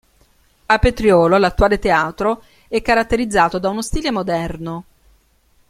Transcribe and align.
A 0.65 0.79
Petriolo 0.79 1.37
l'attuale 1.37 1.77
teatro 1.77 2.41
è 2.67 2.81
caratterizzato 2.81 3.59
da 3.59 3.69
uno 3.69 3.83
stile 3.83 4.09
moderno. 4.09 4.83